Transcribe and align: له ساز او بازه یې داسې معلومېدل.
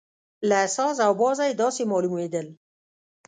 له 0.49 0.59
ساز 0.75 0.97
او 1.05 1.11
بازه 1.21 1.43
یې 1.49 1.59
داسې 1.63 1.83
معلومېدل. 1.91 2.47